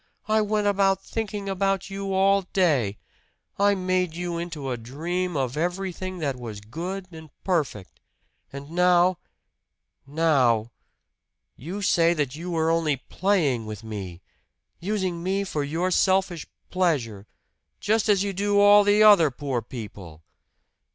I 0.27 0.41
went 0.41 0.65
about 0.65 1.03
thinking 1.03 1.47
about 1.47 1.91
you 1.91 2.11
all 2.11 2.41
day 2.53 2.97
I 3.59 3.75
made 3.75 4.15
you 4.15 4.39
into 4.39 4.71
a 4.71 4.75
dream 4.75 5.37
of 5.37 5.55
everything 5.55 6.17
that 6.17 6.37
was 6.37 6.59
good 6.59 7.07
and 7.11 7.29
perfect! 7.43 7.99
And 8.51 8.71
now 8.71 9.19
now 10.07 10.71
you 11.55 11.83
say 11.83 12.15
that 12.15 12.35
you 12.35 12.49
were 12.49 12.71
only 12.71 12.97
playing 12.97 13.67
with 13.67 13.83
me! 13.83 14.23
Using 14.79 15.21
me 15.21 15.43
for 15.43 15.63
your 15.63 15.91
selfish 15.91 16.47
pleasure 16.71 17.27
just 17.79 18.09
as 18.09 18.23
you 18.23 18.33
do 18.33 18.59
all 18.59 18.83
the 18.83 19.03
other 19.03 19.29
poor 19.29 19.61
people!" 19.61 20.23